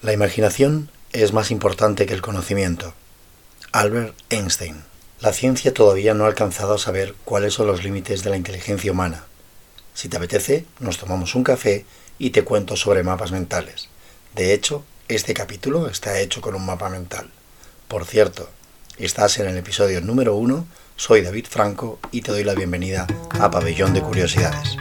[0.00, 2.94] La imaginación es más importante que el conocimiento.
[3.72, 4.84] Albert Einstein.
[5.20, 8.92] La ciencia todavía no ha alcanzado a saber cuáles son los límites de la inteligencia
[8.92, 9.24] humana.
[9.94, 11.84] Si te apetece, nos tomamos un café
[12.16, 13.88] y te cuento sobre mapas mentales.
[14.36, 17.28] De hecho, este capítulo está hecho con un mapa mental.
[17.88, 18.48] Por cierto,
[18.98, 23.08] estás en el episodio número uno, soy David Franco y te doy la bienvenida
[23.40, 24.76] a Pabellón de Curiosidades.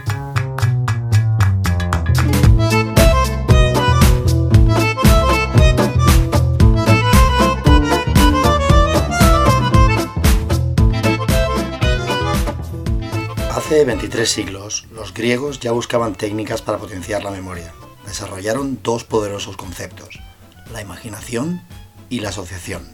[13.68, 17.74] Hace 23 siglos, los griegos ya buscaban técnicas para potenciar la memoria.
[18.06, 20.22] Desarrollaron dos poderosos conceptos,
[20.72, 21.62] la imaginación
[22.08, 22.88] y la asociación.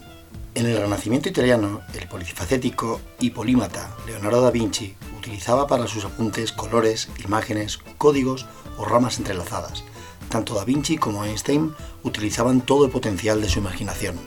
[0.56, 6.50] En el Renacimiento italiano, el polifacético y polímata Leonardo da Vinci utilizaba para sus apuntes
[6.50, 8.44] colores, imágenes, códigos
[8.76, 9.84] o ramas entrelazadas.
[10.28, 11.72] Tanto da Vinci como Einstein
[12.02, 14.18] utilizaban todo el potencial de su imaginación.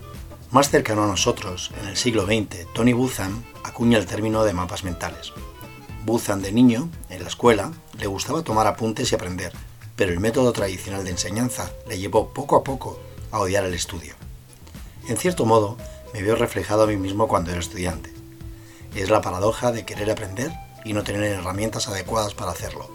[0.51, 4.85] Más cercano a nosotros, en el siglo XX, Tony Buzan acuña el término de mapas
[4.85, 5.33] mentales.
[6.07, 9.51] Buzan de niño, en la escuela, le gustaba tomar apuntes y aprender,
[9.97, 12.97] pero el método tradicional de enseñanza le llevó poco a poco
[13.29, 14.15] a odiar el estudio.
[15.09, 15.75] En cierto modo,
[16.13, 18.13] me veo reflejado a mí mismo cuando era estudiante.
[18.95, 20.53] Es la paradoja de querer aprender
[20.85, 22.89] y no tener herramientas adecuadas para hacerlo.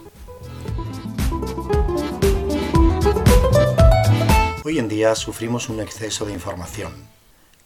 [4.64, 6.94] Hoy en día sufrimos un exceso de información.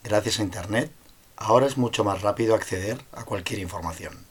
[0.02, 0.90] Gracias a Internet,
[1.36, 4.26] ahora es mucho más rápido acceder a cualquier información.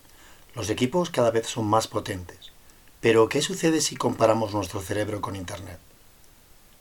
[0.56, 2.52] Los equipos cada vez son más potentes.
[3.02, 5.80] Pero, ¿qué sucede si comparamos nuestro cerebro con Internet?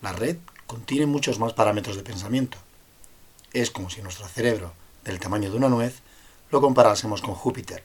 [0.01, 0.37] La red
[0.67, 2.57] contiene muchos más parámetros de pensamiento.
[3.53, 4.73] Es como si nuestro cerebro,
[5.05, 6.01] del tamaño de una nuez,
[6.51, 7.83] lo comparásemos con Júpiter,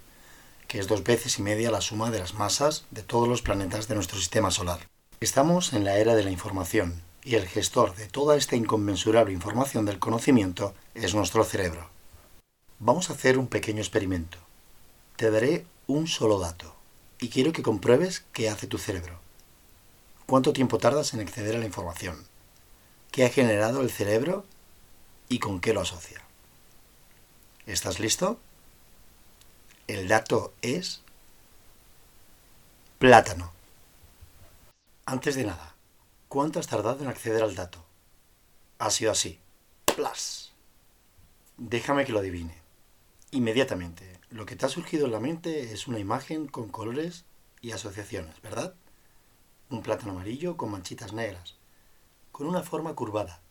[0.68, 3.88] que es dos veces y media la suma de las masas de todos los planetas
[3.88, 4.88] de nuestro sistema solar.
[5.20, 9.86] Estamos en la era de la información, y el gestor de toda esta inconmensurable información
[9.86, 11.90] del conocimiento es nuestro cerebro.
[12.78, 14.38] Vamos a hacer un pequeño experimento.
[15.18, 16.76] Te daré un solo dato
[17.20, 19.20] y quiero que compruebes qué hace tu cerebro.
[20.28, 22.28] ¿Cuánto tiempo tardas en acceder a la información?
[23.12, 24.46] ¿Qué ha generado el cerebro
[25.30, 26.22] y con qué lo asocia?
[27.66, 28.40] ¿Estás listo?
[29.88, 31.02] El dato es
[33.00, 33.52] plátano.
[35.08, 35.74] Antes de nada,
[36.28, 37.84] ¿cuánto has tardado en acceder al dato?
[38.78, 39.40] Ha sido así.
[39.86, 40.54] Plus.
[41.58, 42.59] Déjame que lo adivine.
[43.32, 47.26] Inmediatamente, lo que te ha surgido en la mente es una imagen con colores
[47.62, 48.74] y asociaciones, ¿verdad?
[49.70, 51.56] Un plátano amarillo con manchitas negras,
[52.32, 53.44] con una forma curvada.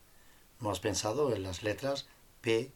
[0.58, 2.08] No has pensado en las letras
[2.40, 2.72] P,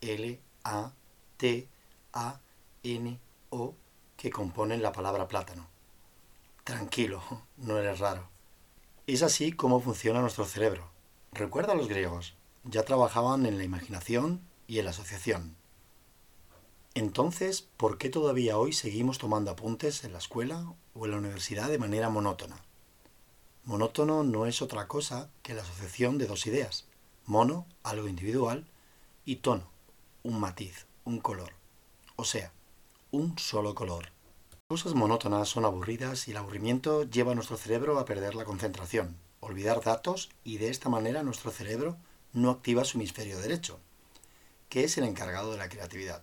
[0.00, 0.94] L, A,
[1.36, 1.68] T,
[2.14, 2.40] A,
[2.82, 3.20] N,
[3.50, 3.74] O
[4.16, 5.68] que componen la palabra plátano.
[6.64, 7.22] Tranquilo,
[7.58, 8.26] no eres raro.
[9.06, 10.90] Es así como funciona nuestro cerebro.
[11.32, 15.56] Recuerda a los griegos, ya trabajaban en la imaginación y en la asociación.
[16.94, 21.68] Entonces, ¿por qué todavía hoy seguimos tomando apuntes en la escuela o en la universidad
[21.68, 22.56] de manera monótona?
[23.64, 26.86] Monótono no es otra cosa que la asociación de dos ideas.
[27.26, 28.66] Mono, algo individual,
[29.24, 29.70] y tono,
[30.22, 31.52] un matiz, un color.
[32.16, 32.50] O sea,
[33.10, 34.10] un solo color.
[34.68, 39.16] Cosas monótonas son aburridas y el aburrimiento lleva a nuestro cerebro a perder la concentración,
[39.40, 41.96] olvidar datos y de esta manera nuestro cerebro
[42.32, 43.78] no activa su hemisferio derecho,
[44.68, 46.22] que es el encargado de la creatividad.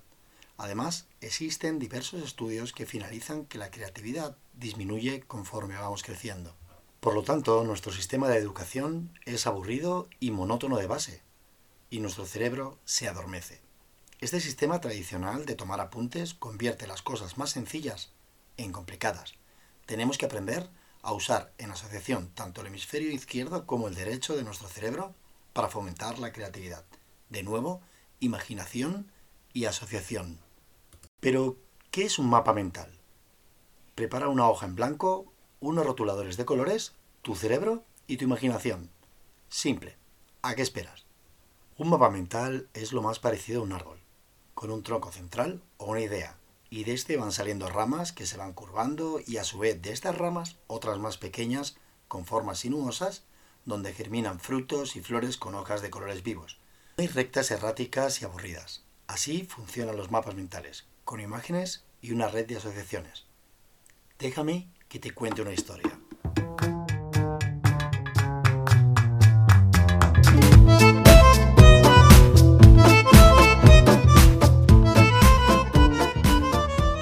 [0.58, 6.56] Además, existen diversos estudios que finalizan que la creatividad disminuye conforme vamos creciendo.
[7.02, 11.22] Por lo tanto, nuestro sistema de educación es aburrido y monótono de base,
[11.90, 13.62] y nuestro cerebro se adormece.
[14.22, 18.12] Este sistema tradicional de tomar apuntes convierte las cosas más sencillas
[18.58, 19.34] en complicadas.
[19.86, 20.70] Tenemos que aprender
[21.02, 25.14] a usar en asociación tanto el hemisferio izquierdo como el derecho de nuestro cerebro
[25.54, 26.86] para fomentar la creatividad.
[27.30, 27.82] De nuevo,
[28.20, 29.12] imaginación
[29.56, 30.38] y asociación.
[31.22, 31.58] Pero,
[31.90, 32.92] ¿qué es un mapa mental?
[33.96, 38.92] Prepara una hoja en blanco, unos rotuladores de colores, tu cerebro y tu imaginación.
[39.48, 39.98] Simple.
[40.42, 41.06] ¿A qué esperas?
[41.78, 44.00] Un mapa mental es lo más parecido a un árbol,
[44.54, 46.38] con un tronco central o una idea,
[46.70, 49.94] y de este van saliendo ramas que se van curvando y a su vez de
[49.94, 51.78] estas ramas otras más pequeñas
[52.10, 53.24] con formas sinuosas
[53.64, 56.60] donde germinan frutos y flores con hojas de colores vivos.
[56.98, 58.85] Hay rectas erráticas y aburridas.
[59.08, 63.26] Así funcionan los mapas mentales, con imágenes y una red de asociaciones.
[64.18, 66.00] Déjame que te cuente una historia.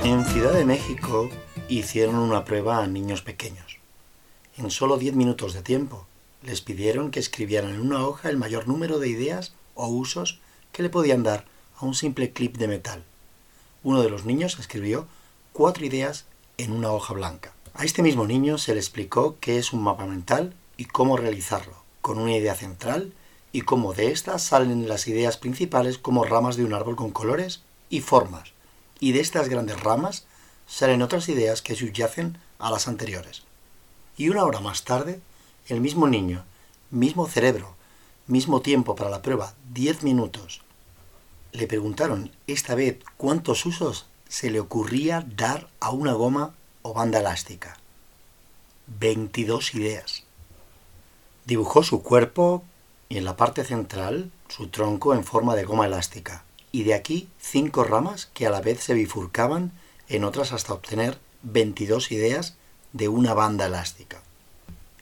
[0.04, 1.30] En Ciudad de México
[1.70, 3.80] hicieron una prueba a niños pequeños.
[4.58, 6.06] En solo 10 minutos de tiempo
[6.42, 10.42] les pidieron que escribieran en una hoja el mayor número de ideas o usos
[10.74, 11.53] que le podían dar
[11.86, 13.04] un simple clip de metal.
[13.84, 15.08] Uno de los niños escribió
[15.52, 16.26] cuatro ideas
[16.58, 17.54] en una hoja blanca.
[17.74, 21.76] A este mismo niño se le explicó qué es un mapa mental y cómo realizarlo,
[22.02, 23.14] con una idea central
[23.52, 27.62] y cómo de estas salen las ideas principales como ramas de un árbol con colores
[27.90, 28.54] y formas,
[29.00, 30.26] y de estas grandes ramas
[30.68, 33.44] salen otras ideas que subyacen a las anteriores.
[34.18, 35.20] Y una hora más tarde,
[35.68, 36.44] el mismo niño,
[36.90, 37.76] mismo cerebro,
[38.28, 40.62] mismo tiempo para la prueba, 10 minutos,
[41.54, 47.20] le preguntaron esta vez cuántos usos se le ocurría dar a una goma o banda
[47.20, 47.78] elástica.
[48.88, 50.24] 22 ideas.
[51.46, 52.64] Dibujó su cuerpo
[53.08, 57.30] y en la parte central su tronco en forma de goma elástica, y de aquí
[57.40, 59.72] cinco ramas que a la vez se bifurcaban
[60.10, 62.56] en otras hasta obtener 22 ideas
[62.94, 64.22] de una banda elástica.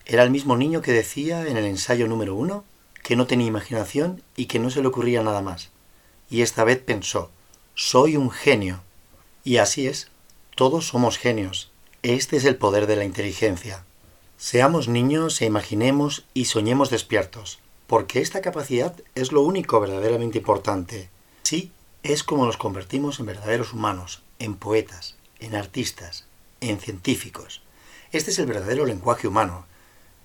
[0.06, 2.65] Era el mismo niño que decía en el ensayo número uno
[3.04, 5.69] que no tenía imaginación y que no se le ocurría nada más.
[6.31, 7.30] Y esta vez pensó,
[7.75, 8.81] soy un genio.
[9.44, 10.07] Y así es,
[10.56, 11.72] todos somos genios.
[12.04, 13.83] Este es el poder de la inteligencia.
[14.38, 21.10] Seamos niños e imaginemos y soñemos despiertos, porque esta capacidad es lo único verdaderamente importante.
[21.44, 26.25] Sí, es como nos convertimos en verdaderos humanos, en poetas, en artistas,
[26.62, 27.62] en científicos.
[28.13, 29.66] Este es el verdadero lenguaje humano.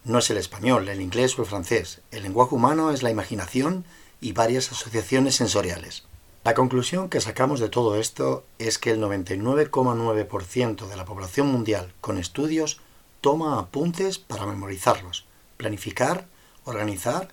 [0.05, 2.00] No es el español, el inglés o el francés.
[2.12, 3.85] El lenguaje humano es la imaginación
[4.21, 6.05] y varias asociaciones sensoriales.
[6.45, 11.93] La conclusión que sacamos de todo esto es que el 99,9% de la población mundial
[12.01, 12.81] con estudios
[13.21, 15.27] toma apuntes para memorizarlos,
[15.57, 16.29] planificar,
[16.65, 17.31] organizar,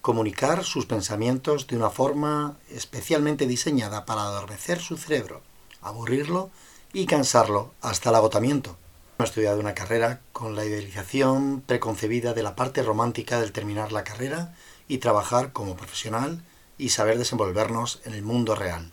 [0.00, 5.42] comunicar sus pensamientos de una forma especialmente diseñada para adormecer su cerebro,
[5.82, 6.50] aburrirlo
[6.92, 8.76] y cansarlo hasta el agotamiento.
[9.18, 14.02] He estudiado una carrera con la idealización preconcebida de la parte romántica del terminar la
[14.02, 14.56] carrera
[14.90, 16.42] y trabajar como profesional
[16.76, 18.90] y saber desenvolvernos en el mundo real.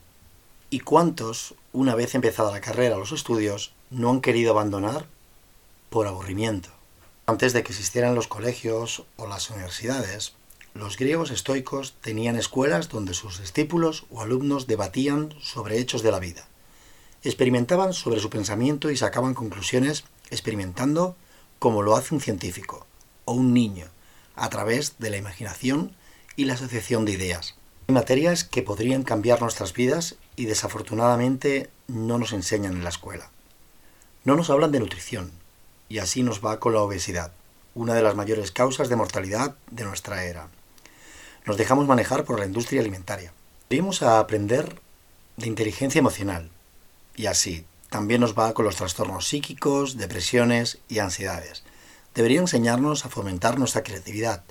[0.70, 5.08] ¿Y cuántos, una vez empezada la carrera o los estudios, no han querido abandonar
[5.90, 6.70] por aburrimiento?
[7.26, 10.34] Antes de que existieran los colegios o las universidades,
[10.76, 16.20] los griegos estoicos tenían escuelas donde sus discípulos o alumnos debatían sobre hechos de la
[16.20, 16.48] vida.
[17.24, 21.16] Experimentaban sobre su pensamiento y sacaban conclusiones experimentando
[21.58, 22.86] como lo hace un científico
[23.26, 23.88] o un niño,
[24.38, 25.96] a través de la imaginación
[26.36, 27.56] y la asociación de ideas.
[27.88, 33.30] Hay materias que podrían cambiar nuestras vidas y desafortunadamente no nos enseñan en la escuela.
[34.24, 35.32] No nos hablan de nutrición,
[35.90, 37.32] y así nos va con la obesidad,
[37.76, 40.50] una de las mayores causas de mortalidad de nuestra era.
[41.46, 43.32] Nos dejamos manejar por la industria alimentaria.
[43.70, 44.82] Deberíamos aprender
[45.38, 46.50] de inteligencia emocional,
[47.16, 51.64] y así también nos va con los trastornos psíquicos, depresiones y ansiedades.
[52.18, 54.44] Debería enseñarnos a fomentar nuestra creatividad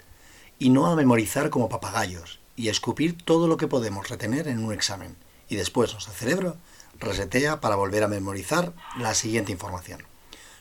[0.56, 4.72] y no a memorizar como papagayos y escupir todo lo que podemos retener en un
[4.72, 5.16] examen.
[5.48, 6.58] Y después nuestro cerebro
[7.00, 10.04] resetea para volver a memorizar la siguiente información.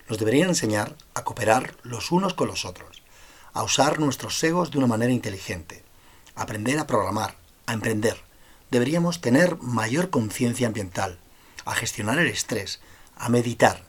[0.10, 3.04] Nos deberían enseñar a cooperar los unos con los otros,
[3.54, 5.84] a usar nuestros egos de una manera inteligente,
[6.34, 7.36] a aprender a programar,
[7.68, 8.18] a emprender.
[8.72, 11.20] Deberíamos tener mayor conciencia ambiental,
[11.66, 12.80] a gestionar el estrés,
[13.16, 13.85] a meditar,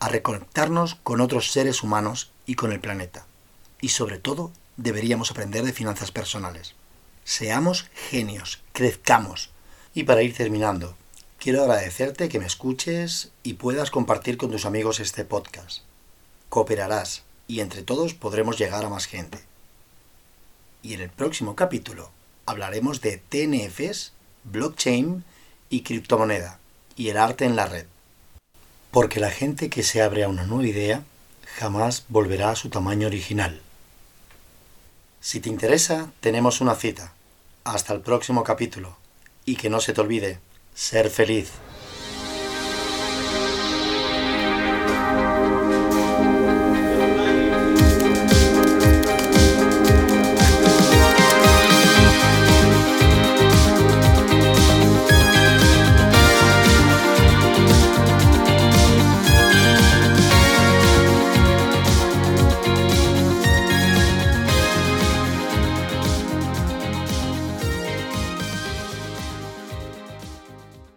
[0.00, 3.26] a reconectarnos con otros seres humanos y con el planeta.
[3.80, 6.74] Y sobre todo, deberíamos aprender de finanzas personales.
[7.24, 9.50] Seamos genios, crezcamos.
[9.94, 10.96] Y para ir terminando,
[11.38, 15.82] quiero agradecerte que me escuches y puedas compartir con tus amigos este podcast.
[16.48, 19.38] Cooperarás y entre todos podremos llegar a más gente.
[20.82, 22.10] Y en el próximo capítulo
[22.46, 24.12] hablaremos de TNFs,
[24.44, 25.24] blockchain
[25.68, 26.58] y criptomoneda
[26.96, 27.86] y el arte en la red.
[28.90, 31.04] Porque la gente que se abre a una nueva idea
[31.58, 33.60] jamás volverá a su tamaño original.
[35.20, 37.12] Si te interesa, tenemos una cita
[37.64, 38.96] hasta el próximo capítulo.
[39.44, 40.38] Y que no se te olvide,
[40.74, 41.50] ser feliz.